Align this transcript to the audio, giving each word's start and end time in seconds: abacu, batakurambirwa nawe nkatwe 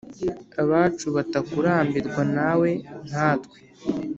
abacu, 0.61 1.05
batakurambirwa 1.15 2.21
nawe 2.35 2.69
nkatwe 3.07 3.57